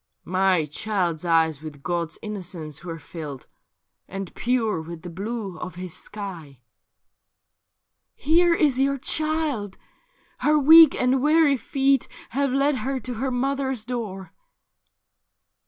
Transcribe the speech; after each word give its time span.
'My 0.41 0.65
child's 0.65 1.25
eyes 1.25 1.61
with 1.61 1.83
God's 1.83 2.17
innocence 2.23 2.81
zuere 2.81 2.97
filled, 2.99 3.45
And 4.07 4.33
pure 4.33 4.81
with 4.81 5.03
the 5.03 5.11
blue 5.11 5.59
of 5.59 5.75
His 5.75 5.95
sky.'' 5.95 6.59
Here 8.15 8.55
is 8.55 8.79
your 8.79 8.97
child; 8.97 9.77
her 10.39 10.57
weak 10.57 10.99
and 10.99 11.21
weary 11.21 11.55
feet 11.55 12.07
Have 12.31 12.51
led 12.51 12.77
her 12.77 12.99
to 12.99 13.13
her 13.13 13.29
mother's 13.29 13.85
door.' 13.85 14.33